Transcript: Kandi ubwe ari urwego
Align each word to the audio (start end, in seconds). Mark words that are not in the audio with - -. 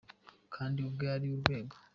Kandi 0.53 0.77
ubwe 0.87 1.05
ari 1.15 1.27
urwego 1.35 1.75